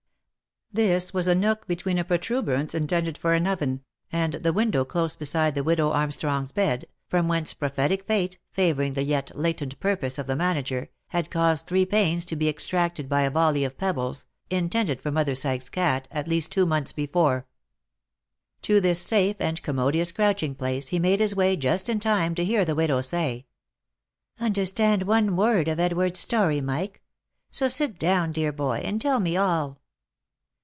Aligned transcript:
This 0.73 1.13
was 1.13 1.27
a 1.27 1.35
nook 1.35 1.67
between 1.67 1.97
a 1.97 2.05
pro 2.05 2.17
tuberance 2.17 2.73
intended 2.73 3.17
for 3.17 3.33
an 3.33 3.45
oven, 3.45 3.83
and 4.09 4.35
the 4.35 4.53
window 4.53 4.85
close 4.85 5.17
beside 5.17 5.53
the 5.53 5.65
widow 5.65 5.91
Armstrong's 5.91 6.53
bed, 6.53 6.85
from 7.09 7.27
whence 7.27 7.51
prophetic 7.53 8.05
fate, 8.05 8.37
favouring 8.53 8.93
the 8.93 9.03
yet 9.03 9.35
latent 9.37 9.77
purpose 9.81 10.17
of 10.17 10.27
the 10.27 10.35
manager, 10.37 10.89
had 11.09 11.29
caused 11.29 11.67
three 11.67 11.85
panes 11.85 12.23
to 12.23 12.37
be 12.37 12.47
ex 12.47 12.65
tracted 12.65 13.09
by 13.09 13.23
a 13.23 13.29
volley 13.29 13.65
of 13.65 13.77
pebbles, 13.77 14.25
intended 14.49 15.01
for 15.01 15.11
mother 15.11 15.35
Sykes's 15.35 15.69
cat, 15.69 16.07
at 16.09 16.29
least 16.29 16.53
two 16.53 16.65
months 16.65 16.93
before. 16.93 17.45
38 18.61 18.61
THE 18.61 18.73
LIFE 18.73 18.77
AND 18.77 18.77
ADVENTURES 18.77 18.77
To 18.77 18.81
this 18.87 19.01
safe 19.01 19.35
and 19.41 19.61
commodious 19.63 20.11
crouching 20.13 20.55
place, 20.55 20.87
he 20.87 20.99
made 20.99 21.19
his 21.19 21.35
way 21.35 21.57
just 21.57 21.89
in 21.89 21.99
time 21.99 22.33
to 22.35 22.45
hear 22.45 22.63
the 22.63 22.75
widow 22.75 23.01
say," 23.01 23.45
Understand 24.39 25.03
one 25.03 25.35
word 25.35 25.67
of 25.67 25.81
Edward's 25.81 26.19
story, 26.21 26.61
Mike; 26.61 27.01
so 27.51 27.67
sit 27.67 27.99
down 27.99 28.31
dear 28.31 28.53
boy, 28.53 28.77
and 28.85 29.01
tell 29.01 29.19
me 29.19 29.35
all." 29.35 29.77